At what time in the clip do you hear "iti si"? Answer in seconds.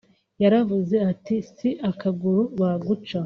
1.13-1.69